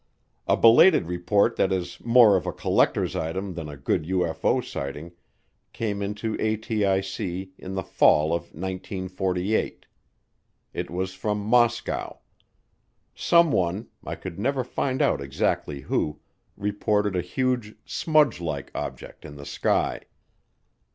[0.47, 5.11] A belated report that is more of a collectors' item than a good UFO sighting
[5.73, 9.85] came into ATIC in the fall of 1948.
[10.73, 12.17] It was from Moscow.
[13.13, 16.19] Someone, I could never find out exactly who,
[16.57, 20.01] reported a huge "smudge like" object in the sky.